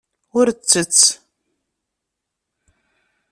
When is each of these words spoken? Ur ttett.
Ur 0.37 0.47
ttett. 0.53 1.01